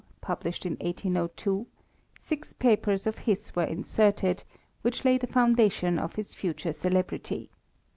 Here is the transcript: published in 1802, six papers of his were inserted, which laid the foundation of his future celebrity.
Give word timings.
published 0.19 0.65
in 0.65 0.71
1802, 0.77 1.67
six 2.19 2.53
papers 2.53 3.05
of 3.05 3.19
his 3.19 3.55
were 3.55 3.63
inserted, 3.65 4.43
which 4.81 5.05
laid 5.05 5.21
the 5.21 5.27
foundation 5.27 5.99
of 5.99 6.15
his 6.15 6.33
future 6.33 6.73
celebrity. 6.73 7.51